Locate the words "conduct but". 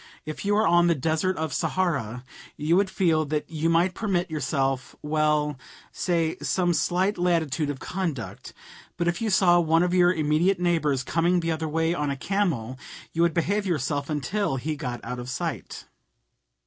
7.79-9.07